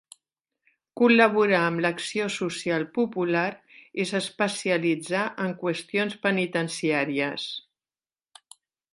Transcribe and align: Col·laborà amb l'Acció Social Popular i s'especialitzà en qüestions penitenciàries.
Col·laborà 0.99 1.57
amb 1.65 1.81
l'Acció 1.85 2.29
Social 2.35 2.85
Popular 2.95 3.43
i 4.03 4.05
s'especialitzà 4.11 5.21
en 5.45 5.53
qüestions 5.65 6.15
penitenciàries. 6.25 7.47